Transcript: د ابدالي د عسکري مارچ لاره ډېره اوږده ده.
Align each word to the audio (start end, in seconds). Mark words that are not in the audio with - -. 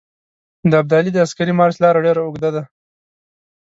د 0.69 0.71
ابدالي 0.81 1.11
د 1.13 1.17
عسکري 1.25 1.53
مارچ 1.59 1.75
لاره 1.83 1.99
ډېره 2.05 2.21
اوږده 2.23 2.49
ده. 2.55 2.63